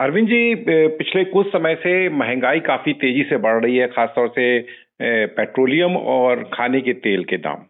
अरविंद 0.00 0.28
जी 0.28 0.54
पिछले 0.98 1.24
कुछ 1.24 1.46
समय 1.46 1.74
से 1.76 1.92
महँगाई 2.10 2.60
काफ़ी 2.66 2.92
तेज़ी 2.94 3.22
से 3.30 3.36
बढ़ 3.38 3.62
रही 3.64 3.76
है, 3.76 3.86
खासतौर 3.88 4.28
से 4.28 4.44
पेट्रोलियम 5.36 5.96
और 5.96 6.42
खाने 6.54 6.80
के 6.80 6.92
तेल 6.98 7.24
के 7.24 7.36
दाम। 7.38 7.66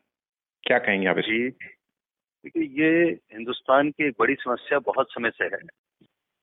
क्या 0.65 0.79
कहेंगे 0.79 1.09
आप 1.09 1.19
जी, 1.19 1.49
देखिए, 1.49 2.63
ये 2.63 3.03
हिंदुस्तान 3.33 3.91
की 3.91 4.07
एक 4.09 4.15
बड़ी 4.21 4.35
समस्या 4.37 4.79
बहुत 4.87 5.07
समय 5.11 5.31
से 5.31 5.45
है। 5.47 5.61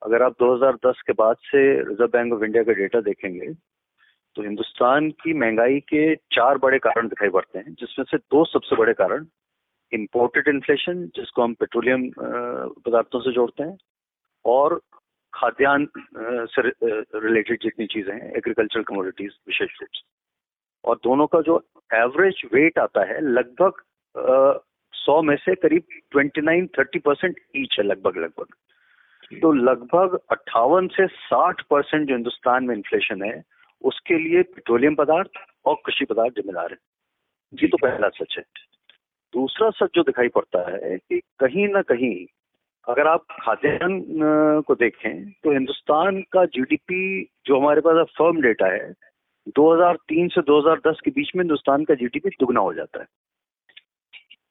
अगर 0.01 0.23
आप 0.23 0.35
2010 0.39 1.01
के 1.07 1.13
बाद 1.13 1.37
से 1.43 1.63
रिज़र्व 1.79 2.09
बैंक 2.09 2.33
ऑफ़ 2.33 2.43
इंडिया 2.45 2.63
का 2.63 2.73
डेटा 2.73 3.01
देखेंगे 3.01 3.53
तो 4.35 4.43
हिंदुस्तान 4.43 5.09
की 5.21 5.33
महँगाई 5.35 5.79
के 5.89 6.15
चार 6.15 6.57
बड़े 6.57 6.79
कारण 6.79 7.07
दिखाई 7.07 7.29
पड़ते 7.29 7.59
हैं, 7.59 7.73
जिसमें 7.73 8.05
से 8.05 8.17
दो 8.17 8.43
सबसे 8.47 8.75
बड़े 8.75 8.93
कारण 8.95 9.25
इम्पोर्टेड 9.91 10.47
इन्फ्लेशन 10.47 11.05
जिसको 11.15 11.43
हम 11.43 11.53
पेट्रोलियम 11.55 12.09
पदार्थों 12.19 13.19
से 13.21 13.31
जोड़ते 13.33 13.63
हैं, 13.63 13.77
और 14.45 14.81
खाद्यान्न 15.37 16.45
से 16.51 16.61
रिलेटेड 17.19 17.61
जितनी 17.63 17.85
चीज़ें 17.87 18.13
हैं 18.13 18.31
एग्रीकल्चरल 18.33 18.83
कमोडिटीज 18.83 19.31
विशेष 19.47 19.81
रूप 19.81 19.89
से। 19.93 20.05
और 20.83 20.95
दोनों 21.03 21.27
का 21.27 21.41
जो 21.41 21.57
एवरेज 21.91 22.41
वेट 22.53 22.79
आता 22.79 23.03
है 23.07 23.19
लगभग 23.23 23.81
सौ 24.93 25.21
में 25.21 25.35
से 25.35 25.55
करीब 25.55 25.83
twenty 26.11 26.41
nine 26.41 26.67
thirty 26.77 26.99
percent 26.99 27.39
each 27.55 27.75
है 27.79 27.85
लगभग 27.85 28.17
लगभग। 28.17 28.55
तो 29.31 29.51
लगभग 29.53 30.17
अट्ठावन 30.31 30.87
से 30.87 31.07
साठ 31.07 31.61
परसेंट 31.69 32.07
जो 32.07 32.13
हिंदुस्तान 32.13 32.65
में 32.65 32.75
इन्फ्लेशन 32.75 33.23
है 33.23 33.41
उसके 33.81 34.17
लिए 34.19 34.41
पेट्रोलियम 34.45 34.95
पदार्थ 34.95 35.39
और 35.65 35.75
कृषि 35.85 36.05
पदार्थ 36.05 36.33
जिम्मेदार 36.33 36.71
है। 36.71 36.77
ये 37.53 37.67
तो 37.67 37.77
पहला 37.77 38.09
सच 38.15 38.35
है। 38.37 38.43
दूसरा 39.33 39.69
सच 39.69 39.89
जो 39.95 40.03
दिखाई 40.03 40.27
पड़ता 40.35 40.59
है 40.69 40.97
कि 40.97 41.19
कहीं 41.39 41.67
ना 41.67 41.81
कहीं 41.81 42.15
अगर 42.87 43.07
आप 43.07 43.25
खाद्यान्न 43.31 44.61
को 44.61 44.75
देखें 44.75 45.31
तो 45.31 45.51
हिंदुस्तान 45.51 46.21
का 46.21 46.45
जीडीपी 46.45 47.29
जो 47.45 47.59
हमारे 47.59 47.81
पास 47.81 47.95
अब 47.95 48.05
फर्म 48.05 48.41
डेटा 48.41 48.67
है 48.67 48.93
2003 49.59 50.29
से 50.29 50.41
2010 50.41 50.95
के 51.05 51.11
बीच 51.11 51.31
में 51.35 51.43
हिंदुस्तान 51.43 51.83
का 51.83 51.93
जीडीपी 51.93 52.29
दुगना 52.29 52.59
हो 52.59 52.73
जाता 52.73 52.99
है 52.99 53.05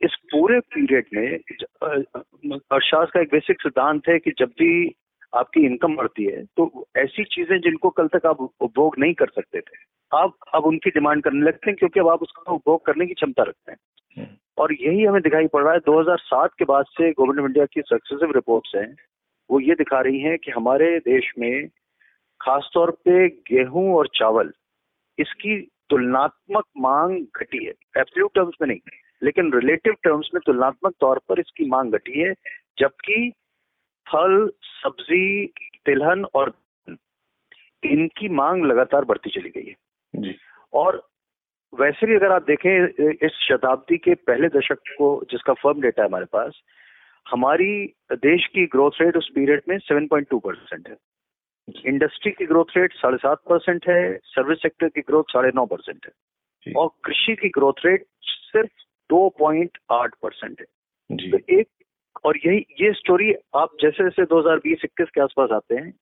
इस 0.03 0.17
पूरे 0.33 0.61
पीरियड 0.61 1.07
में 1.15 1.39
अर्थशास्त्र 1.83 3.11
का 3.15 3.21
एक 3.21 3.29
बेसिक 3.29 3.63
सिद्धांत 3.63 4.09
है 4.09 4.19
कि 4.19 4.31
जब 4.39 4.49
भी 4.49 4.95
आपकी 5.35 5.67
इनकम 5.67 5.97
बढ़ती 5.97 6.25
है 6.25 6.45
तो 6.45 6.87
ऐसी 6.97 7.25
चीज़ें 7.25 7.59
जिनको 7.61 7.91
कल 7.91 8.09
तक 8.09 8.27
आप 8.27 8.41
उपभोग 8.41 8.95
नहीं 8.99 9.15
कर 9.15 9.27
सकते 9.27 9.61
थे, 9.61 9.77
आप, 10.15 10.37
अब 10.55 10.65
उनकी 10.65 10.91
डिमांड 10.91 11.23
करने 11.23 11.47
लगते 11.47 11.71
हैं, 11.71 11.77
क्योंकि 11.77 12.01
अब 12.01 12.09
आप 12.09 12.23
उसका 12.23 12.53
उपभोग 12.53 12.85
करने 12.87 13.07
की 13.07 13.15
क्षमता 13.15 13.43
रखते 13.43 13.73
हैं 13.73 13.79
हम्म। 14.19 14.37
और 14.59 14.73
यही 14.73 15.05
हमें 15.05 15.21
दिखाई 15.23 15.47
पड़ 15.47 15.63
रहा 15.63 15.73
है 15.73 15.81
2007 15.81 16.55
के 16.59 16.65
बाद 16.65 16.85
से 16.91 17.11
गवर्नमेंट 17.11 17.41
ऑफ़ 17.41 17.47
इंडिया 17.47 17.65
की 17.67 17.83
सक्सेसिव 17.85 18.33
रिपोर्ट्स 18.35 18.73
हैं 18.77 18.89
वो 19.51 19.61
ये 19.61 19.75
दिखा 19.75 20.01
रही 20.01 20.21
हैं 20.21 20.37
कि 20.39 20.51
हमारे 20.51 20.99
देश 20.99 21.33
में 21.39 21.67
खासतौर 22.41 22.91
पे 23.05 23.27
गेहूँ 23.51 23.89
और 23.95 24.09
चावल 24.15 24.53
इसकी 25.19 25.61
तुलनात्मक 25.91 26.65
मांग 26.79 27.17
घटी 27.37 27.65
है 27.65 27.73
एब्सोल्यूट 27.97 28.35
टर्म्स 28.35 28.55
में 28.63 28.69
नहीं 28.69 28.97
लेकिन 29.23 29.53
रिलेटिव 29.53 29.95
टर्म्स 30.05 30.31
में 30.35 30.41
तुलनात्मक 30.47 30.95
तौर 31.01 31.21
पर 31.29 31.41
इसकी 31.41 31.69
मांग 31.69 31.93
घटी 31.93 32.21
है 32.21 32.33
जबकि 32.79 33.31
फल 34.07 34.51
सब्ज़ी 34.63 35.47
तिलहन 35.87 36.25
और 36.35 36.53
इनकी 37.83 38.29
मांग 38.35 38.65
लगातार 38.65 39.05
बढ़ती 39.05 39.31
चली 39.31 39.51
गई 39.51 39.67
है 39.67 40.23
जी। 40.23 40.35
और 40.73 41.07
वैसे 41.81 42.07
भी 42.07 42.15
अगर 42.15 42.33
आप 42.33 42.43
देखें 42.43 43.05
इस 43.27 43.33
शताब्दी 43.49 43.97
के 43.99 44.15
पहले 44.15 44.49
दशक 44.49 44.79
को 44.99 45.25
जिसका 45.31 45.53
फर्म 45.53 45.81
डेटा 45.81 46.03
है 46.03 46.09
हमारे 46.09 46.25
पास 46.25 46.61
हमारी 47.31 47.95
देश 48.13 48.47
की 48.47 48.67
ग्रोथ 48.67 48.91
रेट 49.01 49.17
उस 49.17 49.31
पीरियड 49.35 49.63
में 49.69 49.79
7.2 49.79 50.39
परसेंट 50.39 50.89
है। 50.89 50.97
इंडस्ट्री 51.87 52.33
की 52.33 52.47
ग्रोथ 52.47 52.77
रेट 52.77 52.93
साढ़े 52.93 53.17
सात 53.17 53.39
परसेंट 53.49 53.89
है 53.89 54.19
सर्विस 54.25 54.59
सेक्टर 54.59 54.89
की 54.89 55.01
ग्रोथ 55.01 55.25
साढ़े 55.31 55.51
नौ 55.55 55.67
परसेंट 55.67 56.07
है। 56.07 56.73
और 56.73 56.89
कृषि 57.05 57.35
की 57.35 57.49
ग्रोथ 57.49 57.87
रेट 57.87 58.05
सिर्फ़ 58.23 58.71
दो 59.11 59.29
पॉइंट 59.29 59.79
आठ 59.93 60.15
परसेंट 60.23 60.61
है। 60.61 60.67
तो 61.31 61.39
एक 61.51 61.69
और 62.25 62.37
यही 62.47 62.59
ये 62.81 62.93
स्टोरी 62.93 63.33
आप 63.57 63.77
जैसे 63.81 64.05
जैसे 64.05 64.25
2020-21 64.25 65.11
के 65.15 65.21
आसपास 65.21 65.51
आते 65.53 65.75
हैं 65.75 65.95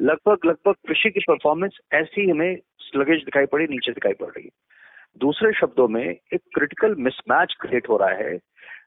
लगभग 0.00 0.38
लगभग 0.46 0.74
कृषि 0.88 1.10
की 1.10 1.20
परफॉर्मेंस 1.20 1.78
ऐसी 1.92 2.30
हमें 2.30 2.58
स्लगेज 2.78 3.24
दिखाई 3.24 3.46
पड़ी 3.46 3.64
नीचे 3.64 3.92
दिखाई 3.92 4.12
पड़ 4.12 4.28
रही 4.28 4.44
है। 4.44 4.50
दूसरे 5.18 5.52
शब्दों 5.52 5.88
में 5.88 6.04
एक 6.04 6.40
क्रिटिकल 6.54 6.94
मिसमैच 6.98 7.54
क्रिएट 7.60 7.88
हो 7.88 7.96
रहा 7.96 8.08
है। 8.08 8.38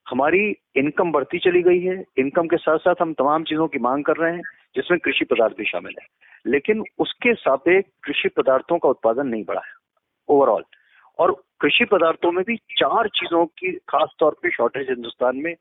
हमारी 0.10 0.56
इनकम 0.76 1.12
बढ़ती 1.12 1.40
चली 1.40 1.62
गई 1.64 1.80
है। 1.80 2.04
इनकम 2.18 2.48
के 2.48 2.58
साथ 2.58 2.78
साथ 2.78 2.96
हम 3.02 3.14
तमाम 3.14 3.44
चीज़ों 3.44 3.68
की 3.68 3.80
मांग 3.80 4.04
कर 4.04 4.18
रहे 4.18 4.34
हैं, 4.34 4.42
जिसमें 4.76 5.00
कृषि 5.00 5.26
पदार्थ 5.26 5.58
भी 5.58 5.66
शामिल 5.66 5.96
है। 6.02 6.08
लेकिन 6.48 6.84
उसके 7.00 7.34
सापेक्ष 7.34 7.90
कृषि 8.04 8.30
पदार्थों 8.30 8.78
का 8.78 8.90
उत्पादन 8.90 9.28
नहीं 9.28 9.44
बढ़ा 9.44 9.62
है 9.66 9.74
ओवरऑल 10.30 10.64
और 11.20 11.32
कृषि 11.62 11.86
पदार्थों 11.86 12.32
में 12.32 12.44
भी 12.48 12.56
चार 12.58 13.08
चीज़ों 13.08 13.46
की 13.46 13.72
खास 13.72 14.10
तौर 14.20 14.36
पे 14.44 14.52
शॉर्टेज 14.52 14.90
हिंदुस्तान 14.90 15.38
में 15.38 15.56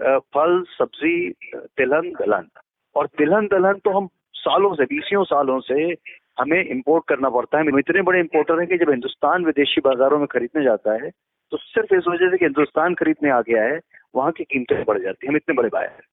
फल, 0.00 0.62
सब्ज़ी, 0.78 1.30
तिलहन, 1.54 2.12
दलहन। 2.12 2.48
और 2.96 3.06
तिलहन, 3.06 3.46
दलहन 3.46 3.74
तो 3.74 3.90
हम 3.90 4.08
सालों 4.34 4.74
से, 4.74 4.84
बीसियों 4.84 5.24
सालों 5.24 5.60
से 5.60 5.94
हमें 6.38 6.64
इम्पोर्ट 6.64 7.04
करना 7.08 7.28
पड़ता 7.30 7.58
है। 7.58 7.66
हम 7.66 7.78
इतने 7.78 8.02
बड़े 8.02 8.20
इम्पोर्टर 8.20 8.58
हैं 8.58 8.68
कि 8.68 8.76
जब 8.78 8.90
हिंदुस्तान 8.90 9.44
विदेशी 9.44 9.80
बाजारों 9.80 10.18
में 10.18 10.26
खरीदने 10.26 10.64
जाता 10.64 10.92
है 10.94 11.10
तो 11.52 11.56
सिर्फ़ 11.56 11.94
इस 11.94 12.04
वजह 12.08 12.30
से 12.30 12.38
कि 12.38 12.44
हिंदुस्तान 12.44 12.94
खरीदने 12.94 13.30
आ 13.30 13.40
गया 13.40 13.62
है, 13.64 13.78
वहाँ 14.14 14.32
की 14.32 14.44
कीमतें 14.44 14.84
बढ़ 14.84 14.98
जाती 14.98 15.26
है। 15.26 15.30
हम 15.30 15.36
इतने 15.36 15.54
बड़े 15.54 15.68
बायर 15.68 15.90
हैं। 15.90 16.06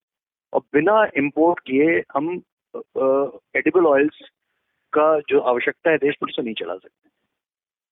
और 0.54 0.62
बिना 0.74 1.06
इम्पोर्ट 1.18 1.60
किए 1.60 2.00
हम 2.14 2.30
एडिबल 3.56 3.86
ऑयल्स 3.86 4.20
का 4.94 5.20
जो 5.30 5.40
आवश्यकता 5.42 5.92
है, 5.92 5.98
देश 5.98 6.16
पर 6.16 6.32
से 6.32 6.42
नहीं 6.42 6.54
चला 6.54 6.76
सकते। 6.76 7.10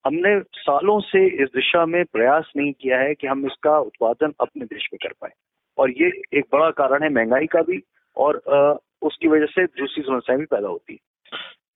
हमने 0.06 0.40
सालों 0.56 1.00
से 1.02 1.26
इस 1.44 1.50
दिशा 1.56 1.86
में 1.86 2.04
प्रयास 2.06 2.52
नहीं 2.58 2.74
किया 2.74 3.00
है 3.00 3.14
कि 3.14 3.28
हम 3.28 3.46
इसका 3.46 3.78
उत्पादन 3.80 4.34
अपने 4.42 4.66
देश 4.66 4.88
में 4.94 5.00
कर 5.04 5.14
पाए। 5.22 5.32
और 5.78 5.92
ये 5.92 6.12
एक 6.34 6.46
बड़ा 6.54 6.70
कारण 6.72 7.04
है 7.04 7.10
महँगाई 7.10 7.46
का 7.46 7.62
भी 7.62 7.82
और 8.18 8.42
उसकी 9.02 9.28
वजह 9.28 9.46
से 9.46 9.66
दूसरी 9.66 10.04
समस्याएँ 10.04 10.40
भी 10.40 10.46
पैदा 10.46 10.68
होती 10.68 10.94
है। 10.94 11.00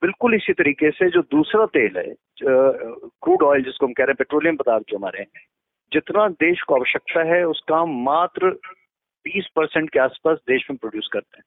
बिल्कुल 0.01 0.35
इसी 0.35 0.53
तरीके 0.53 0.89
से 0.91 1.09
जो 1.09 1.21
दूसरा 1.31 1.65
तेल 1.73 1.97
है 1.97 2.13
क्रूड 2.43 3.43
ऑयल 3.43 3.63
जिसको 3.63 3.85
हम 3.85 3.93
कह 3.93 4.03
रहे 4.03 4.11
हैं 4.11 4.17
पेट्रोलियम 4.17 4.55
पदार्थ 4.55 4.83
जो 4.89 4.97
हमारे 4.97 5.19
हैं, 5.19 5.45
जितना 5.91 6.27
देश 6.27 6.61
को 6.61 6.75
आवश्यकता 6.75 7.23
है, 7.23 7.43
उसका 7.45 7.83
मात्र 7.85 8.49
20 9.25 9.47
परसेंट 9.55 9.89
के 9.89 9.99
आसपास 9.99 10.37
देश 10.47 10.65
में 10.69 10.77
प्रोड्यूस 10.77 11.09
करते 11.13 11.37
हैं। 11.37 11.43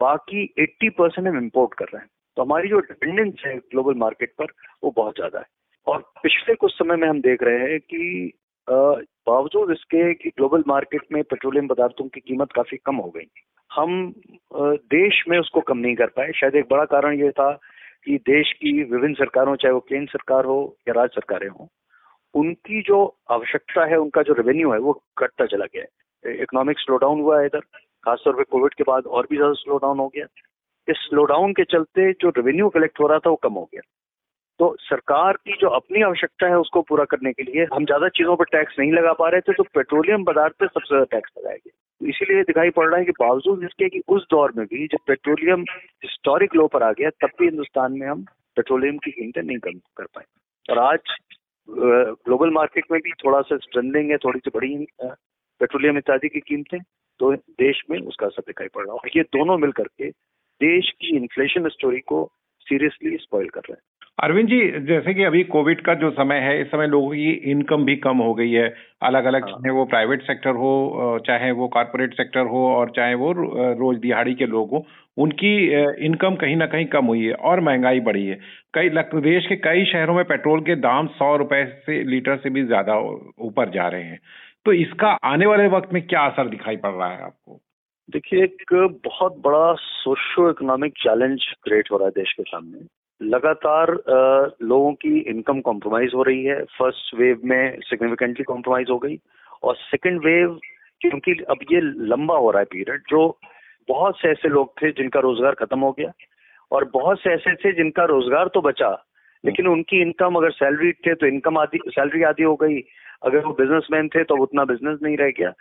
बाकी 0.00 0.44
80 0.58 0.88
परसेंट 0.90 1.26
हम 1.28 1.38
इम्पोर्ट 1.38 1.74
कर 1.74 1.84
रहे 1.84 2.00
हैं। 2.02 2.08
तो 2.36 2.42
हमारी 2.42 2.68
जो 2.68 2.80
डिपेंडेंस 2.80 3.42
है 3.46 3.56
ग्लोबल 3.56 3.94
मार्केट 3.94 4.32
पर, 4.38 4.46
वो 4.84 4.90
बहुत 4.90 5.14
ज़्यादा 5.14 5.38
है। 5.38 5.46
और 5.86 5.98
पिछले 6.22 6.54
कुछ 6.54 6.72
समय 6.72 6.96
में 6.96 7.08
हम 7.08 7.20
देख 7.20 7.42
रहे 7.42 7.70
हैं 7.70 7.78
कि 7.80 8.32
बावजूद 8.68 9.70
इसके 9.70 10.12
कि 10.14 10.30
ग्लोबल 10.30 10.62
मार्केट 10.66 11.02
में 11.12 11.22
पेट्रोलियम 11.22 11.68
पदार्थों 11.68 12.06
की 12.08 12.20
कीमत 12.20 12.52
काफ़ी 12.52 12.76
कम 12.76 12.96
हो 12.96 13.10
गई। 13.16 13.26
हम 13.70 14.12
देश 14.92 15.22
में 15.28 15.38
उसको 15.38 15.60
कम 15.60 15.78
नहीं 15.78 15.94
कर 15.96 16.06
पाए। 16.06 16.32
शायद 16.32 16.56
एक 16.56 16.66
बड़ा 16.70 16.84
कारण 16.86 17.18
ये 17.20 17.30
था 17.30 17.50
कि 18.06 18.16
देश 18.18 18.52
की 18.52 18.72
विभिन्न 18.82 19.14
सरकारों, 19.14 19.56
चाहे 19.56 19.72
वो 19.74 19.80
केंद्र 19.80 20.10
सरकार 20.12 20.44
हो 20.44 20.76
या 20.88 20.94
राज्य 20.94 21.14
सरकारें 21.14 21.48
हो, 21.48 21.68
उनकी 22.34 22.80
जो 22.82 22.98
आवश्यकता 23.30 23.84
है, 23.84 23.96
उनका 23.96 24.22
जो 24.22 24.32
रेवेन्यू 24.32 24.72
है, 24.72 24.78
वो 24.78 24.92
घटता 25.18 25.46
चला 25.46 25.64
गया 25.64 25.82
है। 25.82 26.40
इकोनॉमिक 26.42 26.78
स्लो 26.78 26.96
डाउन 26.96 27.20
हुआ 27.20 27.40
है 27.40 27.46
इधर, 27.46 27.60
खासतौर 28.04 28.34
पर 28.34 28.42
कोविड 28.42 28.74
के 28.74 28.84
बाद 28.84 29.06
और 29.06 29.26
भी 29.30 29.36
ज़्यादा 29.36 29.52
स्लो 29.54 29.76
डाउन 29.78 29.98
हो 29.98 30.08
गया। 30.08 30.26
इस 30.88 30.96
स्लो 31.00 31.24
डाउन 31.24 31.52
के 31.52 31.64
चलते 31.64 32.12
जो 32.12 32.28
रेवेन्यू 32.28 32.68
कलेक्ट 32.68 33.00
हो 33.00 33.06
रहा 33.06 33.18
था, 33.18 33.30
वो 33.30 33.36
कम 33.36 33.52
हो 33.52 33.64
गया। 33.64 33.80
तो 34.60 34.74
सरकार 34.80 35.36
की 35.36 35.56
जो 35.60 35.68
अपनी 35.76 36.02
आवश्यकता 36.02 36.46
है 36.46 36.58
उसको 36.58 36.80
पूरा 36.88 37.04
करने 37.04 37.32
के 37.32 37.42
लिए 37.42 37.64
हम 37.74 37.84
ज़्यादा 37.84 38.08
चीज़ों 38.16 38.36
पर 38.36 38.44
टैक्स 38.52 38.74
नहीं 38.78 38.92
लगा 38.92 39.12
पा 39.12 39.28
रहे 39.28 39.40
थे 39.40 39.52
तो 39.52 39.62
पेट्रोलियम 39.74 40.24
पदार्थ 40.24 40.54
पे 40.58 40.66
सबसे 40.66 40.88
ज़्यादा 40.88 41.04
टैक्स 41.10 41.30
लगाएँगे 41.38 41.70
तो 41.70 42.06
इसीलिए 42.06 42.42
दिखाई 42.42 42.70
पड़ 42.70 42.88
रहा 42.88 42.98
है 42.98 43.04
कि 43.04 43.12
बावजूद 43.20 43.64
इसके 43.64 43.88
कि 43.88 44.02
उस 44.08 44.26
दौर 44.30 44.52
में 44.56 44.64
भी 44.66 44.86
जब 44.86 45.04
पेट्रोलियम 45.06 45.62
हिस्टोरिक 46.04 46.54
लो 46.56 46.66
पर 46.68 46.82
आ 46.82 46.90
गया, 46.92 47.10
तब 47.10 47.30
भी 47.38 47.44
हिंदुस्तान 47.44 47.92
में 47.92 48.06
हम 48.06 48.22
पेट्रोलियम 48.56 48.98
की 48.98 49.10
कीमतें 49.10 49.42
नहीं 49.42 49.58
कम 49.58 49.78
कर 49.96 50.04
पाए। 50.06 50.24
और 50.68 50.78
आज 50.78 51.16
ग्लोबल 51.68 52.50
मार्केट 52.50 52.84
में 52.92 53.00
भी 53.00 53.12
थोड़ा 53.24 53.40
सा 53.40 53.56
स्ट्रेंडिंग 53.58 54.10
है, 54.10 54.16
थोड़ी 54.18 54.40
सी 54.40 54.50
बड़ी 54.54 54.74
पेट्रोलियम 55.00 55.98
इत्यादि 55.98 56.28
की 56.28 56.40
कीमतें 56.40 56.80
तो 57.20 57.34
देश 57.34 57.82
में 57.90 57.98
उसका 58.00 58.26
असर 58.26 58.42
दिखाई 58.46 58.68
पड़ 58.74 58.86
रहा 58.86 58.96
है। 58.96 59.10
ये 59.16 59.22
दोनों 59.34 59.56
मिलकर 59.58 59.88
के 59.98 60.10
देश 60.60 60.90
की 61.00 61.16
इन्फ्लेशन 61.16 61.68
स्टोरी 61.68 62.00
को 62.06 62.28
सीरियसली 62.66 63.16
स्पॉइल 63.16 63.48
कर 63.48 63.60
रहे 63.60 63.72
हैं। 63.72 63.82
अरविंद 64.18 64.48
जी 64.48 64.56
जैसे 64.86 65.12
कि 65.14 65.22
अभी 65.24 65.42
कोविड 65.44 65.80
का 65.80 65.94
जो 65.94 66.10
समय 66.10 66.38
है 66.38 66.60
इस 66.60 66.66
समय 66.66 66.86
लोगों 66.86 67.10
की 67.10 67.30
इनकम 67.50 67.84
भी 67.84 67.94
कम 67.96 68.16
हो 68.16 68.34
गई 68.34 68.50
है। 68.52 68.68
अलग 69.02 69.24
अलग 69.24 69.42
हाँ। 69.42 69.52
चाहे 69.52 69.70
वो 69.70 69.84
प्राइवेट 69.84 70.22
सेक्टर 70.22 70.56
हो 70.56 71.18
चाहे 71.26 71.50
वो 71.52 71.68
कॉरपोरेट 71.68 72.14
सेक्टर 72.14 72.46
हो 72.46 72.66
और 72.68 72.90
चाहे 72.96 73.14
वो 73.14 73.32
रोज 73.32 73.96
दिहाड़ी 73.98 74.34
के 74.34 74.46
लोग 74.46 74.70
हो 74.70 74.84
उनकी 75.16 75.54
इनकम 76.06 76.36
कहीं 76.36 76.56
ना 76.56 76.66
कहीं 76.66 76.86
कम 76.86 77.06
हुई 77.06 77.24
है 77.24 77.32
और 77.32 77.60
महँगाई 77.60 78.00
बढ़ी 78.00 78.26
है। 78.26 78.38
कई 78.74 78.88
देश 79.22 79.46
के 79.46 79.56
कई 79.58 79.84
शहरों 79.84 80.14
में 80.14 80.24
पेट्रोल 80.24 80.60
के 80.60 80.76
दाम 80.76 81.06
सौ 81.18 81.34
रुपए 81.36 81.64
से 81.86 82.02
लीटर 82.04 82.36
से 82.36 82.50
भी 82.50 82.64
ज़्यादा 82.64 82.98
ऊपर 83.42 83.70
जा 83.70 83.88
रहे 83.88 84.04
हैं। 84.04 84.20
तो 84.66 84.72
इसका 84.72 85.08
आने 85.24 85.46
वाले 85.46 85.66
वक्त 85.68 85.92
में 85.92 86.06
क्या 86.06 86.20
असर 86.26 86.48
दिखाई 86.48 86.76
पड़ 86.76 86.92
रहा 86.92 87.08
है 87.08 87.22
आपको? 87.22 87.60
देखिए 88.08 88.44
एक 88.44 88.72
बहुत 89.04 89.42
बड़ा 89.44 89.72
सोशो 89.82 90.50
इकोनॉमिक 90.50 90.92
चैलेंज 90.98 91.52
क्रिएट 91.64 91.90
हो 91.92 91.96
रहा 91.96 92.06
है 92.06 92.12
देश 92.16 92.32
के 92.32 92.42
सामने। 92.42 92.86
लगातार 93.24 93.90
लोगों 94.62 94.92
की 94.94 95.18
इनकम 95.20 95.60
कॉम्प्रोमाइज 95.60 96.10
हो 96.14 96.22
रही 96.22 96.44
है। 96.44 96.62
फ़र्स्ट 96.78 97.14
वेव 97.14 97.40
में 97.44 97.78
सिग्निफिकेंटली 97.80 98.44
कॉम्प्रोमाइज 98.44 98.90
हो 98.90 98.98
गई 98.98 99.18
और 99.62 99.76
सेकेंड 99.76 100.20
वेव 100.24 100.58
क्योंकि 101.00 101.32
अब 101.50 101.58
ये 101.72 101.80
लंबा 101.80 102.36
हो 102.36 102.50
रहा 102.50 102.60
है 102.60 102.66
पीरियड 102.72 103.02
जो 103.10 103.26
बहुत 103.88 104.16
से 104.16 104.30
ऐसे 104.30 104.48
लोग 104.48 104.72
थे 104.82 104.90
जिनका 104.92 105.20
रोज़गार 105.20 105.54
खत्म 105.54 105.78
हो 105.80 105.92
गया 105.92 106.12
और 106.70 106.84
बहुत 106.94 107.20
से 107.20 107.30
ऐसे 107.30 107.54
थे 107.54 107.72
जिनका 107.72 108.04
रोज़गार 108.06 108.48
तो 108.54 108.60
बचा 108.60 108.90
लेकिन 109.44 109.66
उनकी 109.66 110.00
इनकम 110.02 110.34
अगर 110.34 110.50
सैलरी 110.52 110.92
थे 111.06 111.14
तो 111.14 111.26
इनकम 111.26 111.58
आदि 111.58 111.78
सैलरी 111.88 112.22
आदि 112.22 112.42
हो 112.42 112.54
गई। 112.56 112.78
अगर 113.22 113.38
वो 113.38 113.52
बिजनेसमैन 113.52 114.08
थे 114.08 114.22
तो 114.24 114.36
उतना 114.42 114.64
बिज़नेस 114.64 114.98
नहीं 115.02 115.16
रह 115.16 115.30
गया। 115.38 115.52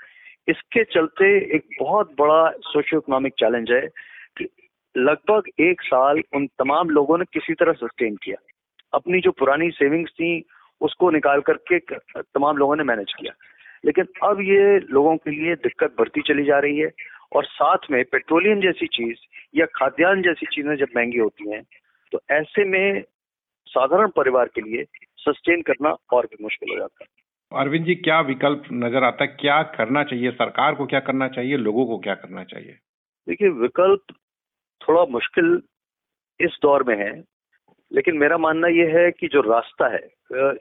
इसके 0.48 0.84
चलते 0.84 1.26
एक 1.56 1.66
बहुत 1.80 2.12
बड़ा 2.20 2.50
सोशियो 2.64 3.00
इकोनॉमिक 3.00 3.34
चैलेंज 3.40 3.72
है। 3.72 3.82
लगभग 4.96 5.50
एक 5.60 5.82
साल 5.82 6.22
उन 6.36 6.48
तमाम 6.60 6.90
लोगों 6.90 7.18
ने 7.18 7.26
किसी 7.34 7.54
तरह 7.54 7.74
सस्टेन 7.76 8.16
किया। 8.16 8.38
अपनी 8.94 9.20
जो 9.22 9.32
पुरानी 9.32 9.70
सेविंग्स 9.72 10.12
थी 10.12 10.32
उसको 10.82 11.10
निकाल 11.12 11.42
करके 11.42 11.80
तमाम 11.80 12.58
लोगों 12.58 12.76
ने 12.76 12.84
मैनेज 12.84 13.14
किया। 13.20 13.34
लेकिन 13.86 14.08
अब 14.24 14.42
ये 14.42 14.80
लोगों 14.92 15.16
के 15.18 15.32
लिए 15.32 15.56
दिक्कत 15.58 15.96
बढ़ती 16.00 16.22
चली 16.22 16.44
जा 16.44 16.60
रही 16.60 16.80
है 16.80 16.90
और 17.34 17.46
साथ 17.46 17.92
में 17.92 18.04
पेट्रोलियम 18.06 18.62
जैसी 18.62 18.88
चीज़ 18.88 19.18
या 19.56 19.66
खाद्यान्न 19.76 20.22
जैसी 20.22 20.46
चीज़ें 20.46 20.76
जब 20.76 20.88
महँगी 20.98 21.18
होती 21.18 21.50
हैं 21.52 21.62
तो 22.14 22.20
ऐसे 22.32 22.66
में 22.66 23.02
साधारण 23.68 24.10
परिवार 24.16 24.50
के 24.56 24.62
लिए 24.62 24.84
सस्टेन 25.18 25.62
करना 25.62 25.96
और 26.14 26.26
भी 26.26 26.44
मुश्किल 26.44 26.70
हो 26.72 26.78
जाता 26.78 27.04
है। 27.04 27.08
अरविंद 27.52 27.86
जी 27.86 27.96
क्या 27.98 28.20
विकल्प 28.22 28.64
नज़र 28.74 29.04
आता 29.04 29.24
है? 29.24 29.36
क्या 29.40 29.62
करना 29.76 30.04
चाहिए? 30.04 30.32
सरकार 30.32 30.76
को 30.76 30.86
क्या 30.86 31.00
करना 31.00 31.28
चाहिए? 31.30 31.58
लोगों 31.58 31.86
को 31.86 31.98
क्या 32.00 32.16
करना 32.16 32.44
चाहिए? 32.44 32.76
देखिए 33.28 33.50
विकल्प 33.52 34.16
थोड़ा 34.82 35.04
मुश्किल 35.12 35.62
इस 36.40 36.58
दौर 36.62 36.84
में 36.84 36.98
है, 36.98 37.12
लेकिन 37.92 38.18
मेरा 38.18 38.38
मानना 38.38 38.68
यह 38.70 38.98
है 38.98 39.10
कि 39.12 39.28
जो 39.28 39.42
रास्ता 39.44 39.88
है 39.94 40.02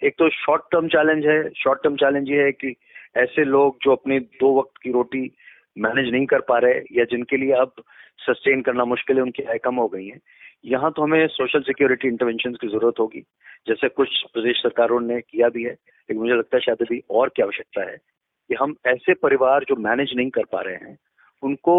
एक 0.05 0.14
तो 0.19 0.28
शॉर्ट 0.31 0.62
टर्म 0.72 0.88
चैलेंज 0.88 1.26
है 1.26 1.43
शॉर्ट 1.58 1.82
टर्म 1.82 1.96
चैलेंज 1.96 2.31
ये 2.31 2.43
है 2.43 2.52
कि 2.52 2.75
ऐसे 3.17 3.44
लोग 3.44 3.76
जो 3.82 3.93
अपने 3.93 4.19
दो 4.20 4.58
वक्त 4.58 4.81
की 4.82 4.93
रोटी 4.93 5.31
मैनेज 5.76 6.11
नहीं 6.12 6.26
कर 6.26 6.40
पा 6.49 6.58
रहे 6.58 6.81
या 6.93 7.05
जिनके 7.11 7.37
लिए 7.37 7.52
अब 7.55 7.72
सस्टेन 8.20 8.62
करना 8.62 8.84
मुश्किल 8.87 9.17
है, 9.17 9.22
उनकी 9.22 9.43
आय 9.43 9.58
कम 9.58 9.76
हो 9.76 9.87
गई 9.88 10.06
है। 10.06 10.19
यहाँ 10.66 10.90
तो 10.93 11.02
हमें 11.02 11.26
सोशल 11.28 11.61
सिक्योरिटी 11.62 12.08
इंटरवेंशन 12.08 12.55
की 12.55 12.69
ज़रूरत 12.69 12.99
होगी, 12.99 13.20
जैसे 13.69 13.88
कुछ 13.90 14.23
प्रदेश 14.32 14.56
सरकारों 14.56 15.00
ने 15.00 15.20
किया 15.20 15.49
भी 15.49 15.62
है, 15.64 15.70
लेकिन 15.70 16.19
मुझे 16.19 16.34
लगता 16.34 16.56
है 16.56 16.61
शायद 16.61 16.82
अभी 16.82 17.02
और 17.11 17.28
क्या 17.28 17.46
आवश्यकता 17.46 17.90
है 17.90 17.96
कि 17.96 18.55
हम 18.55 18.75
ऐसे 18.87 19.14
परिवार 19.16 19.64
जो 19.69 19.76
मैनेज 19.78 20.12
नहीं 20.16 20.31
कर 20.31 20.44
पा 20.52 20.61
रहे 20.61 20.75
हैं, 20.76 20.96
उनको 21.43 21.76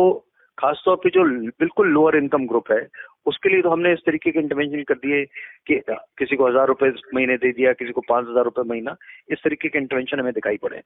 खासतौर 0.57 0.95
पे 1.03 1.09
जो 1.09 1.23
बिल्कुल 1.59 1.87
लोअर 1.89 2.15
इनकम 2.15 2.45
ग्रुप 2.47 2.71
है, 2.71 2.87
उसके 3.25 3.49
लिए 3.49 3.61
तो 3.61 3.69
हमने 3.69 3.91
इस 3.93 3.99
तरीके 4.05 4.31
के 4.31 4.39
इंटरवेंशन 4.39 4.83
कर 4.83 4.95
दिए 4.95 5.23
कि 5.67 5.79
किसी 5.89 6.35
को 6.35 6.47
हज़ार 6.47 6.67
रुपए 6.67 6.91
महीने 7.15 7.37
दे 7.37 7.51
दिया, 7.51 7.73
किसी 7.73 7.91
को 7.91 8.01
पाँच 8.09 8.27
हज़ार 8.29 8.43
रुपए 8.45 8.61
महीना, 8.69 8.95
इस 9.31 9.43
तरीके 9.43 9.69
के 9.69 9.79
इंटरवेंशन 9.79 10.19
हमें 10.19 10.33
दिखाई 10.33 10.57
पड़े 10.57 10.81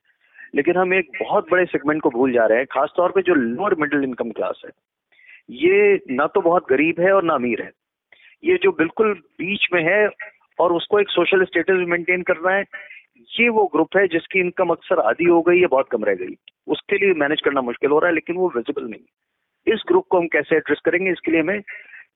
लेकिन 0.56 0.78
हम 0.78 0.94
एक 0.94 1.10
बहुत 1.20 1.50
बड़े 1.52 1.66
सेगमेंट 1.66 2.02
को 2.02 2.10
भूल 2.10 2.32
जा 2.34 2.46
रहे 2.46 2.58
हैं, 2.58 2.66
खासतौर 2.72 3.12
पर 3.12 3.22
जो 3.22 3.34
लोअर 3.36 3.76
मिडिल 3.80 4.04
इनकम 4.04 4.30
क्लास 4.32 4.62
है, 4.66 4.72
ये 5.52 6.00
ना 6.12 6.28
तो 6.28 6.42
बहुत 6.42 6.66
गरीब 6.70 7.00
है 7.00 7.12
और 7.14 7.24
ना 7.24 7.34
अमीर 7.36 7.62
है। 7.62 7.72
ये 8.44 8.58
जो 8.64 8.72
बिल्कुल 8.74 9.14
बीच 9.40 9.68
में 9.74 9.82
है 9.84 10.08
और 10.60 10.74
उसको 10.74 11.00
एक 11.00 11.10
सोशल 11.10 11.44
स्टेटस 11.46 11.86
मेंटेन 11.88 12.22
करना 12.24 12.52
है, 12.52 12.64
ये 13.32 13.50
वो 13.50 13.66
ग्रुप 13.74 13.98
है 13.98 14.08
जिसकी 14.08 14.40
इनकम 14.40 14.70
अक्सर 14.70 15.00
आधी 15.02 15.26
हो 15.26 15.42
गई 15.42 15.60
है 15.60 15.68
बहुत 15.68 15.90
कम 15.92 16.04
रह 16.04 16.16
गई। 16.16 16.36
उसके 16.68 16.98
लिए 16.98 17.14
मैनेज 17.16 17.42
करना 17.42 17.62
मुश्किल 17.64 17.92
हो 17.92 18.00
रहा 18.00 18.10
है, 18.10 18.16
लेकिन 18.16 18.36
वो 18.36 18.52
विजिबल 18.56 18.84
नहीं 18.84 19.02
इस 19.68 19.84
ग्रुप 19.88 20.06
को 20.10 20.20
हम 20.20 20.28
कैसे 20.28 20.56
एड्रेस 20.56 20.80
करेंगे, 20.86 21.12
इसके 21.12 21.32
लिए 21.32 21.42
हमें 21.42 21.62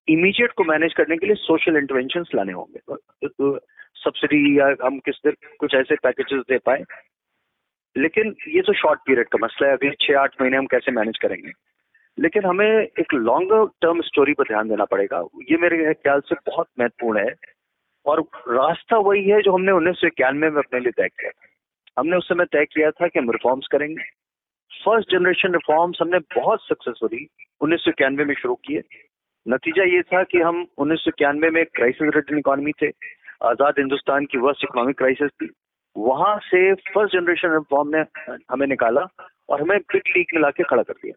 इमीडिएट 0.08 0.52
को 0.52 0.64
मैनेज 0.64 0.94
करने 0.94 1.18
के 1.18 1.26
लिए 1.26 1.36
सोशल 1.36 1.78
इंटरवेंशन 1.78 2.24
लाने 2.36 2.54
होंगे। 2.54 2.80
सब्सिडी 3.96 4.60
या 4.60 4.76
हम 4.84 5.00
किस 5.00 5.22
कुछ 5.60 5.74
ऐसे 5.76 5.96
पैकेजेस 5.96 6.44
दे 6.50 6.58
पाए। 6.58 6.84
लेकिन 7.98 8.36
ये 8.48 8.62
तो 8.62 8.74
शॉर्ट 8.74 9.00
पीरियड 9.00 9.28
का 9.28 9.38
मसला 9.44 9.68
है, 9.68 9.74
अगले 9.74 9.92
छह 10.02 10.20
आठ 10.20 10.42
महीने 10.42 10.58
हम 10.58 10.66
कैसे 10.66 10.92
मैनेज 10.92 11.18
करेंगे? 11.18 11.52
लेकिन 12.20 12.46
हमें 12.46 12.82
एक 12.82 13.14
लॉन्गर 13.14 13.66
टर्म 13.82 14.02
स्टोरी 14.02 14.34
पर 14.34 14.44
ध्यान 14.44 14.70
देना 14.70 14.86
पड़ेगा। 14.86 15.24
ये 15.52 15.58
मेरे 15.58 15.94
ख्याल 15.94 16.20
से 16.20 16.36
बहुत 16.48 16.68
महत्वपूर्ण 16.80 17.20
है। 17.20 17.36
और 18.06 18.22
रास्ता 18.50 18.98
वही 18.98 19.30
है 19.30 19.42
जो 19.42 19.52
हमने 19.52 19.72
उन्नीस 19.72 19.96
सौ 19.96 20.08
इक्यानवे 20.08 20.50
में 20.50 20.58
अपने 20.58 20.80
लिए 20.80 20.92
तय 20.92 21.08
किया 21.08 21.32
हमने 21.98 22.18
उस 22.18 22.28
समय 22.28 22.46
तय 22.46 22.66
किया 22.66 22.92
था 22.92 23.08
कि 23.08 23.20
हम 23.20 23.32
रिफॉर्म्स 23.32 23.68
करेंगे। 23.68 24.04
फ़र्स्ट 24.80 25.12
जनरेशन 25.12 25.54
रिफॉर्म्स 25.54 25.98
हमने 26.02 26.20
बहुत 26.36 26.62
सक्सेसफुली 26.64 27.26
उन्नीस 27.62 27.80
सौ 27.80 27.92
इक्यानवे 27.92 28.26
में 28.26 28.34
शुरू 28.36 28.56
किए। 28.66 28.82
नतीजा 29.46 29.84
ये 29.86 30.02
था 30.04 30.24
कि 30.24 30.42
हम 30.42 30.66
उन्नीस 30.78 31.00
सौ 31.00 31.10
इक्यानवे 31.10 31.50
में 31.50 31.64
क्राइसिस 31.66 32.16
रिटर्न 32.16 32.38
इकोनॉमी 32.40 32.72
थे। 32.82 32.90
आज़ाद 33.46 33.80
हिंदुस्तान 33.80 34.26
की 34.26 34.38
वर्स्ट 34.38 34.64
इकोनॉमिक 34.64 34.98
क्राइसिस 34.98 35.32
थी। 35.42 35.50
वहाँ 35.96 36.38
से 36.44 36.74
फ़र्स्ट 36.74 37.16
जनरेशन 37.16 37.54
रिफॉर्म 37.54 37.96
ने 37.96 38.04
हमें 38.52 38.66
निकाला 38.68 39.08
और 39.50 39.62
हमें 39.62 39.78
बिग 39.80 40.16
लीग 40.18 40.34
में 40.34 40.42
लाके 40.42 40.64
खड़ा 40.64 40.84
कर 40.84 40.94
दिया। 40.94 41.16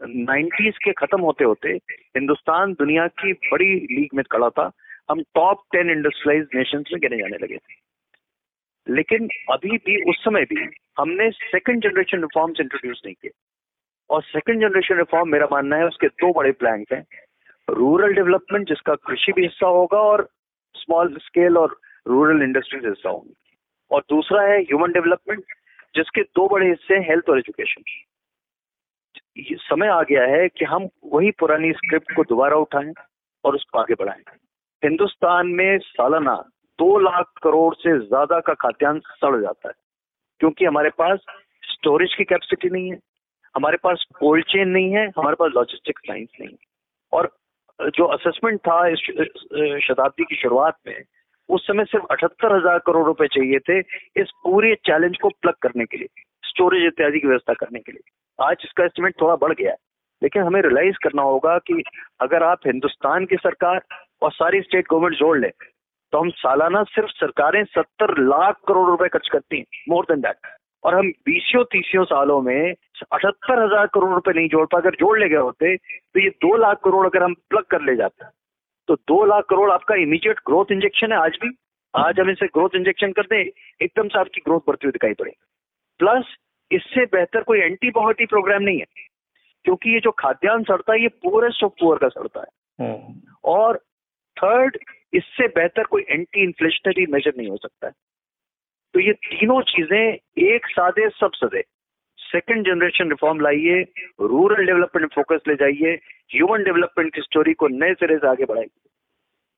नाइन्टीज 0.00 0.78
के 0.84 0.92
खत्म 0.92 1.20
होते 1.20 1.44
होते 1.44 1.68
हिंदुस्तान 2.16 2.72
दुनिया 2.74 3.06
की 3.20 3.32
बड़ी 3.32 3.74
लीग 3.90 4.14
में 4.14 4.24
खड़ा 4.32 4.48
था। 4.50 4.70
हम 5.10 5.22
टॉप 5.34 5.62
टेन 5.72 5.90
इंडस्ट्रियलाइज 5.90 6.48
नेशन 6.54 6.84
में 6.92 7.00
गिने 7.02 7.18
जाने 7.18 7.36
लगे। 7.36 7.56
थे 7.56 7.80
लेकिन 8.88 9.28
अभी 9.50 9.76
भी 9.76 10.10
उस 10.10 10.16
समय 10.24 10.42
भी 10.42 10.70
हमने 10.98 11.30
सेकंड 11.30 11.82
जनरेशन 11.82 12.20
रिफॉर्म्स 12.20 12.60
इंट्रोड्यूस 12.60 13.02
नहीं 13.04 13.14
किए। 13.14 13.30
और 14.10 14.22
सेकंड 14.22 14.60
जनरेशन 14.60 14.96
रिफॉर्म 14.96 15.28
मेरा 15.28 15.48
मानना 15.52 15.76
है 15.76 15.86
उसके 15.86 16.08
दो 16.08 16.32
बड़े 16.32 16.52
प्लान 16.52 16.84
हैं। 16.92 17.06
रूरल 17.70 18.14
डेवलपमेंट 18.14 18.68
जिसका 18.68 18.94
कृषि 18.94 19.32
भी 19.32 19.42
हिस्सा 19.42 19.66
होगा 19.66 19.98
और 19.98 20.28
स्मॉल 20.74 21.16
स्केल 21.16 21.58
और 21.58 21.80
रूरल 22.06 22.42
इंडस्ट्रीज़ 22.42 22.86
हिस्सा 22.86 23.08
होंगे। 23.10 23.34
और 23.90 24.00
दूसरा 24.00 24.42
है 24.42 24.60
ह्यूमन 24.60 24.92
डेवलपमेंट 24.92 25.44
जिसके 25.96 26.22
दो 26.22 26.48
बड़े 26.48 26.68
हिस्से 26.68 26.94
हैं 26.94 27.08
हेल्थ 27.08 27.28
और 27.28 27.38
एजुकेशन 27.38 27.82
समय 29.38 29.86
आ 29.86 30.02
गया 30.02 30.24
है 30.24 30.48
कि 30.48 30.64
हम 30.64 30.88
वही 31.04 31.30
पुरानी 31.30 31.72
स्क्रिप्ट 31.72 32.12
को 32.16 32.22
दोबारा 32.22 32.56
उठाएँ 32.56 32.92
और 33.44 33.54
उसको 33.54 33.78
आगे 33.78 33.94
बढ़ाएँ। 33.94 34.36
हिंदुस्तान 34.84 35.46
में 35.46 35.78
सालाना 35.78 36.48
दो 36.82 36.98
लाख 37.00 37.32
करोड़ 37.42 37.74
से 37.76 37.98
ज़्यादा 38.00 38.40
का 38.40 38.54
खाद्यान्न 38.56 39.00
सड़ 39.16 39.40
जाता 39.40 39.68
है, 39.68 39.74
क्योंकि 40.40 40.64
हमारे 40.64 40.90
पास 40.98 41.18
स्टोरेज 41.62 42.14
की 42.14 42.24
कैपेसिटी 42.24 42.68
नहीं 42.70 42.90
है, 42.90 42.98
हमारे 43.54 43.76
पास 43.82 44.04
कोल्ड 44.18 44.44
चेन 44.46 44.68
नहीं 44.68 44.92
है, 44.92 45.06
हमारे 45.16 45.36
पास 45.36 45.50
लॉजिस्टिक 45.56 45.98
साइंस 46.00 46.28
नहीं 46.40 46.48
है। 46.48 46.56
और 47.12 47.30
जो 47.90 48.04
असेसमेंट 48.14 48.58
था 48.60 48.86
इस 48.88 48.98
शताब्दी 49.84 50.24
की 50.24 50.36
शुरुआत 50.36 50.76
में, 50.86 51.02
उस 51.48 51.66
समय 51.66 51.84
सिर्फ़ 51.84 52.06
अठहत्तर 52.10 52.54
हज़ार 52.56 52.78
करोड़ 52.86 53.04
रुपए 53.06 53.26
चाहिए 53.28 53.58
थे 53.68 53.78
इस 54.20 54.30
पूरे 54.44 54.74
चैलेंज 54.86 55.16
को 55.22 55.28
प्लग 55.42 55.54
करने 55.62 55.84
के 55.84 55.96
लिए 55.96 56.22
स्टोरेज 56.44 56.86
इत्यादि 56.86 57.20
की 57.20 57.26
व्यवस्था 57.26 57.54
करने 57.54 57.80
के 57.80 57.92
लिए। 57.92 58.02
आज 58.38 58.56
इसका 58.64 58.84
एस्टिमेट 58.84 59.20
थोड़ा 59.20 59.36
बढ़ 59.36 59.52
गया 59.52 59.70
है, 59.70 59.76
लेकिन 60.22 60.42
हमें 60.42 60.60
रियलाइज़ 60.62 60.96
करना 61.04 61.22
होगा 61.24 61.58
कि 61.60 61.82
अगर 62.20 62.42
आप 62.42 62.66
हिंदुस्तान 62.66 63.26
की 63.26 63.36
सरकार 63.38 63.80
और 64.22 64.32
सारी 64.32 64.60
स्टेट 64.62 64.86
गवर्नमेंट 64.90 65.18
जोड़ 65.18 65.38
ले 65.38 65.48
तो 66.12 66.18
हम 66.18 66.30
सालाना 66.38 66.82
सिर्फ़ 66.86 67.10
सरकारें 67.10 67.62
सत्तर 67.66 68.18
लाख 68.20 68.60
करोड़ 68.68 68.88
रुपए 68.90 69.08
खर्च 69.08 69.28
करती 69.32 69.58
हैं 69.58 69.82
मोर 69.88 70.04
देन 70.04 70.20
दैट 70.20 70.50
और 70.84 70.94
हम 70.94 71.08
बीसियों 71.26 71.62
तीसियों 71.72 72.04
सालों 72.04 72.40
में 72.42 72.72
अठहत्तर 73.12 73.62
हज़ार 73.62 73.86
करोड़ 73.94 74.12
रुपए 74.12 74.32
नहीं 74.32 74.48
जोड़ 74.48 74.66
पा 74.66 74.78
अगर 74.78 74.94
जोड़ 75.00 75.18
ले 75.20 75.28
गए 75.28 75.42
होते 75.48 75.76
तो 75.76 76.20
ये 76.20 76.30
दो 76.42 76.56
लाख 76.56 76.80
करोड़ 76.84 77.06
अगर 77.06 77.22
हम 77.22 77.34
प्लग 77.50 77.64
कर 77.70 77.82
ले 77.82 77.96
जाते 77.96 78.24
तो 78.88 78.94
दो 79.08 79.24
लाख 79.26 79.44
करोड़ 79.50 79.70
आपका 79.70 79.94
इमीडिएट 80.02 80.40
ग्रोथ 80.46 80.72
इंजेक्शन 80.72 81.12
है 81.12 81.18
आज 81.18 81.38
भी। 81.42 81.50
आज 81.94 82.20
हम 82.20 82.30
इसे 82.30 82.46
ग्रोथ 82.48 82.76
इंजेक्शन 82.76 83.12
कर 83.12 83.26
दें 83.26 83.38
एकदम 83.38 84.08
से 84.08 84.18
आपकी 84.18 84.40
ग्रोथ 84.40 84.60
बढ़ती 84.66 84.86
हुई 84.86 84.92
दिखाई 84.92 85.14
पड़ेगी। 85.14 85.36
प्लस 86.00 86.34
इससे 86.70 87.04
बेहतर 87.12 87.42
कोई 87.42 87.58
एंटीबायोटिक 87.60 88.28
प्रोग्राम 88.28 88.62
नहीं 88.62 88.78
है 88.78 88.86
क्योंकि 89.64 89.94
ये 89.94 90.00
जो 90.00 90.10
खाद्यान्न 90.18 90.64
सड़ता 90.64 90.92
है 90.92 91.02
ये 91.02 91.08
पूरे 91.24 91.48
ऑफ़ 91.64 91.72
पुअर 91.80 91.98
का 91.98 92.08
सड़ता 92.10 92.40
है। 92.40 92.86
हम्म। 92.86 93.20
और 93.44 93.80
थर्ड 94.36 94.76
इससे 95.12 95.46
बेहतर 95.50 95.84
कोई 95.84 96.04
एंटी 96.08 96.42
इन्फ्लेशनरी 96.42 97.06
मेजर 97.10 97.32
नहीं 97.36 97.48
हो 97.48 97.56
सकता 97.56 97.86
है। 97.86 97.92
तो 98.94 99.00
ये 99.00 99.12
तीनों 99.12 99.60
चीज़ें 99.64 100.44
एक 100.46 100.66
सादे, 100.66 101.08
सब 101.10 101.30
सदे। 101.34 101.62
सेकेंड 102.18 102.64
जनरेशन 102.66 103.08
रिफॉर्म 103.10 103.40
लाइए 103.40 103.80
रूरल 104.22 104.66
डेवलपमेंट 104.66 105.12
फोकस 105.14 105.40
ले 105.48 105.54
जाइए 105.56 105.94
ह्यूमन 106.34 106.62
डेवलपमेंट 106.64 107.14
की 107.14 107.20
स्टोरी 107.20 107.52
को 107.54 107.68
नए 107.68 107.94
सिरे 107.94 108.16
से 108.18 108.28
आगे 108.28 108.44
बढ़ाइए। 108.44 108.68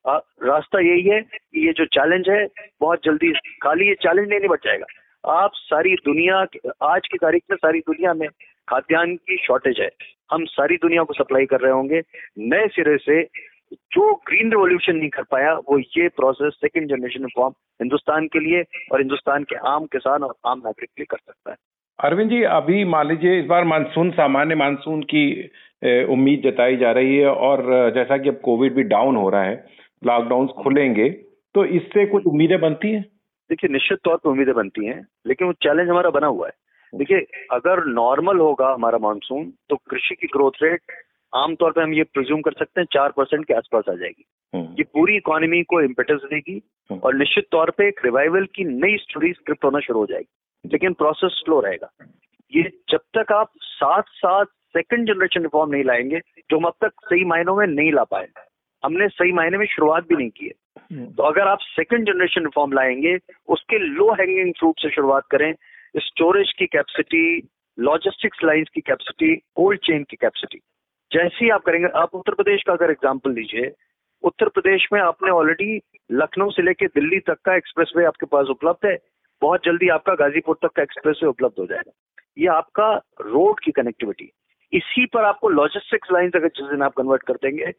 रास्ता 0.05 0.79
यही 0.79 1.01
है 1.03 1.21
कि 1.21 1.65
ये 1.67 1.73
जो 1.73 1.85
चैलेंज 1.87 2.29
है, 2.29 2.45
बहुत 2.81 2.99
जल्दी 3.05 3.31
खाली 3.63 3.87
ये 3.87 3.95
चैलेंज 4.01 4.29
नहीं 4.29 4.47
बच 4.47 4.65
जाएगा। 4.65 4.85
आप 5.23 5.51
सारी 5.55 5.93
दुनिया 6.05 6.37
आज 6.85 7.07
की 7.07 7.17
तारीख 7.17 7.43
में 7.51 7.57
सारी 7.57 7.79
दुनिया 7.81 8.13
में 8.13 8.27
खाद्यान्न 8.67 9.15
की 9.17 9.37
शॉर्टेज 9.37 9.79
है। 9.79 9.89
हम 10.31 10.45
सारी 10.47 10.75
दुनिया 10.77 11.03
को 11.03 11.13
सप्लाई 11.13 11.45
कर 11.45 11.59
रहे 11.59 11.71
होंगे, 11.71 12.01
नए 12.39 12.67
सिरे 12.67 12.97
से 12.97 13.21
जो 13.93 14.13
ग्रीन 14.27 14.51
रेवोल्यूशन 14.51 14.95
नहीं 14.95 15.09
कर 15.09 15.23
पाया 15.31 15.53
वो 15.69 15.77
ये 15.79 16.07
process 16.17 16.53
second 16.55 16.89
generation 16.89 17.27
form 17.35 17.53
Hindustan 17.81 18.27
के 18.27 18.39
लिए 18.39 18.63
और 18.91 18.99
हिंदुस्तान 18.99 19.43
के 19.43 19.55
आम 19.67 19.85
किसान 19.85 20.23
और 20.23 20.33
आम 20.45 20.61
नागरिक 20.65 20.89
के 20.89 21.01
लिए 21.01 21.05
कर 21.09 21.17
सकता 21.17 21.51
है। 21.51 21.57
अरविंद 21.99 22.29
जी 22.29 22.41
अभी 22.43 22.83
मान 22.85 23.07
लीजिए 23.07 23.39
इस 23.39 23.45
बार 23.45 23.63
मानसून 23.63 24.11
सामान्य 24.11 24.55
मानसून 24.55 25.01
की 25.13 25.25
उम्मीद 26.09 26.41
जताई 26.43 26.77
जा 26.77 26.91
रही 26.91 27.17
है 27.17 27.29
और 27.29 27.63
जैसा 27.95 28.17
कि 28.17 28.29
अब 28.29 28.39
कोविड 28.43 28.73
भी 28.75 28.83
डाउन 28.83 29.15
हो 29.15 29.29
रहा 29.29 29.43
है 29.43 29.63
लॉकडाउन 30.01 30.47
खुलेंगे 30.61 31.09
तो 31.55 31.65
इससे 31.65 32.05
कुछ 32.05 32.25
उम्मीदें 32.25 32.59
बनती 32.61 32.91
हैं? 32.91 33.01
देखिए 33.49 33.69
निश्चित 33.73 33.99
तौर 34.03 34.17
पर 34.17 34.29
उम्मीदें 34.29 34.53
बनती 34.55 34.85
हैं 34.85 34.99
लेकिन 35.27 35.47
वो 35.47 35.53
चैलेंज 35.63 35.89
हमारा 35.89 36.09
बना 36.09 36.27
हुआ 36.27 36.47
है। 36.47 36.53
देखिए 36.93 37.25
अगर 37.51 37.83
नॉर्मल 37.85 38.37
होगा 38.37 38.73
हमारा 38.73 38.97
मानसून 38.97 39.51
तो 39.69 39.75
कृषि 39.89 40.15
की 40.15 40.27
ग्रोथ 40.27 40.63
रेट 40.63 40.81
आमतौर 41.33 41.71
पर 41.71 41.81
हम 41.81 41.93
ये 41.93 42.03
प्रिज्यूम 42.05 42.41
कर 42.41 42.51
सकते 42.53 42.81
हैं 42.81 42.87
चार 42.93 43.11
परसेंट 43.11 43.45
के 43.45 43.53
आसपास 43.53 43.89
आ 43.89 43.93
जाएगी 43.93 44.25
हम्म। 44.53 44.75
ये 44.77 44.83
पूरी 44.93 45.15
इकोनॉमी 45.17 45.61
को 45.63 45.81
इम्पेटस 45.81 46.21
देगी 46.25 46.61
हम्म। 46.89 46.99
और 46.99 47.15
निश्चित 47.15 47.47
तौर 47.51 47.71
पे 47.71 47.87
एक 47.87 47.99
रिवाइवल 48.05 48.45
की 48.55 48.63
नई 48.65 48.97
स्टोरी 48.97 49.31
स्क्रिप्ट 49.33 49.65
होना 49.65 49.79
शुरू 49.79 49.99
हो 49.99 50.05
जाएगी 50.05 50.69
लेकिन 50.71 50.93
प्रोसेस 50.93 51.31
स्लो 51.35 51.59
रहेगा 51.59 51.89
ये 52.51 52.69
जब 52.89 52.99
तक 53.17 53.31
आप 53.31 53.51
साथ 53.61 54.13
साथ 54.15 54.45
सेकंड 54.75 55.07
जनरेशन 55.07 55.41
रिफॉर्म 55.41 55.71
नहीं 55.71 55.83
लाएँगे 55.83 56.19
जो 56.49 56.57
हम 56.57 56.65
अब 56.65 56.73
तक 56.81 56.91
सही 57.03 57.23
मायनों 57.25 57.55
में 57.55 57.65
नहीं 57.67 57.91
ला 57.91 58.03
पाए 58.03 58.27
हमने 58.83 59.07
सही 59.07 59.31
मायने 59.31 59.57
में 59.57 59.65
शुरुआत 59.65 60.07
भी 60.07 60.15
नहीं 60.15 60.29
की 60.29 60.45
है 60.45 60.53
हम्म। 60.81 61.05
तो 61.05 61.23
अगर 61.23 61.47
आप 61.47 61.59
सेकंड 61.61 62.07
जनरेशन 62.07 62.43
रिफॉर्म 62.43 62.73
लाएँगे 62.73 63.17
उसके 63.47 63.77
लो 63.79 64.11
हैंगिंग 64.13 64.53
फ्रूट 64.53 64.79
से 64.79 64.89
शुरुआत 64.89 65.27
करें 65.31 65.53
स्टोरेज 65.95 66.51
की 66.59 66.65
कैपेसिटी 66.67 67.25
लॉजिस्टिक्स 67.77 68.43
लाइन्स 68.43 68.69
की 68.69 68.81
कैपेसिटी 68.81 69.35
कोल्ड 69.55 69.79
चेन 69.79 70.03
की 70.03 70.17
कैपेसिटी 70.17 70.59
जैसे 71.11 71.43
ही 71.43 71.49
आप 71.49 71.61
करेंगे, 71.61 71.87
आप 71.87 72.15
उत्तर 72.15 72.33
प्रदेश 72.33 72.63
का 72.67 72.73
अगर 72.73 72.91
एग्ज़ाम्पल 72.91 73.31
लीजिए, 73.31 73.71
उत्तर 74.23 74.49
प्रदेश 74.49 74.87
में 74.93 74.99
आपने 75.01 75.31
ऑलरेडी 75.31 75.79
लखनऊ 76.11 76.51
से 76.51 76.61
लेकर 76.61 76.87
दिल्ली 76.95 77.19
तक 77.19 77.37
का 77.45 77.55
एक्सप्रेसवे 77.55 78.05
आपके 78.05 78.25
पास 78.25 78.47
उपलब्ध 78.49 78.85
है। 78.85 78.97
बहुत 79.41 79.65
जल्दी 79.65 79.89
आपका 79.89 80.13
गाजीपुर 80.15 80.57
तक 80.61 80.71
का 80.75 80.83
एक्सप्रेसवे 80.83 81.29
उपलब्ध 81.29 81.59
हो 81.59 81.65
जाएगा। 81.65 81.91
ये 82.37 82.47
आपका 82.47 82.93
रोड 83.21 83.59
की 83.59 83.71
कनेक्टिविटी 83.71 84.31
इसी 84.73 85.05
पर 85.05 85.23
आपको 85.23 85.49
लॉजिस्टिक्स 85.49 86.11
लाइन 86.11 86.31
अगर 86.35 86.47
जिस 86.47 86.69
दिन 86.69 86.81
आप 86.81 86.93
कन्वर्ट 86.93 87.23
कर 87.23 87.33
देंगे, 87.33 87.71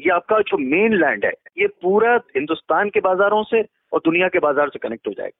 ये 0.00 0.10
आपका 0.10 0.38
जो 0.40 0.58
मेन 0.58 0.94
लैंड 0.94 1.24
है, 1.24 1.32
ये 1.58 1.66
पूरा 1.82 2.14
हिंदुस्तान 2.36 2.90
के 2.90 3.00
बाजारों 3.00 3.42
से 3.44 3.62
और 3.92 4.00
दुनिया 4.04 4.28
के 4.28 4.38
बाज़ार 4.38 4.68
से 4.68 4.78
कनेक्ट 4.78 5.08
हो 5.08 5.12
जाएगा। 5.12 5.38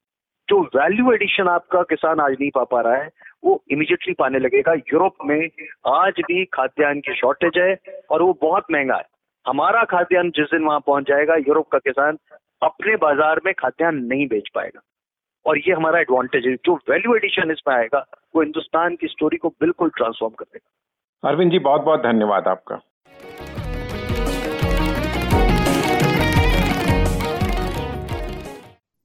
जो 0.49 0.61
वैल्यू 0.77 1.13
एडिशन 1.13 1.49
आपका 1.49 1.83
किसान 1.83 2.21
आज 2.21 2.37
नहीं 2.41 2.51
पा 2.51 2.65
पा 2.65 2.81
रहा 2.81 2.97
है 2.97 3.11
वो 3.45 3.63
इमीडिएटली 3.71 4.15
पाने 4.15 4.39
लगेगा। 4.39 4.73
यूरोप 4.73 5.15
में 5.25 5.49
आज 5.87 6.21
भी 6.21 6.45
खाद्यान्न 6.45 7.01
की 7.01 7.15
शॉर्टेज 7.15 7.59
है 7.59 7.77
और 8.11 8.23
वो 8.23 8.39
बहुत 8.43 8.65
महँगा 8.71 8.97
है। 8.97 9.05
हमारा 9.47 9.83
खाद्यान्न 9.85 10.31
जिस 10.31 10.47
दिन 10.47 10.65
वहाँ 10.65 10.81
पहुँच 10.81 11.05
जाएगा, 11.05 11.35
यूरोप 11.35 11.69
का 11.69 11.79
किसान 11.79 12.19
अपने 12.63 12.97
बाज़ार 12.97 13.41
में 13.47 13.55
खाद्यान्न 13.55 14.05
नहीं 14.05 14.27
बेच 14.27 14.49
पाएगा। 14.55 14.81
और 15.47 15.59
ये 15.59 15.73
हमारा 15.73 16.01
एडवांटेज 16.01 16.47
है। 16.47 16.55
जो 16.55 16.75
वैल्यू 16.91 17.15
एडिशन 17.15 17.51
इसमें 17.51 17.75
आएगा, 17.75 18.05
वो 18.37 18.43
हिंदुस्तान 18.43 18.97
की 18.97 19.07
स्टोरी 19.07 19.37
को 19.37 19.49
बिल्कुल 19.49 19.89
ट्रांसफॉर्म 19.89 20.35
कर 20.35 20.45
देगा। 20.45 21.29
अरविंद 21.29 21.51
जी 21.53 21.59
बहुत 21.59 21.81
बहुत 21.81 22.03
धन्यवाद 22.03 22.49
आपका। 22.49 22.81